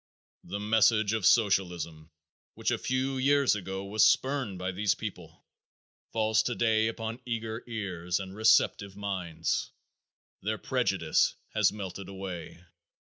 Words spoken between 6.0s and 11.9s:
falls today upon eager ears and receptive minds. Their prejudice has